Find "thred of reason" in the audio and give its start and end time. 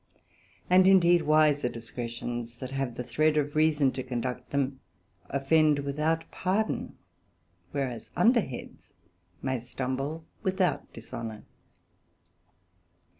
3.03-3.91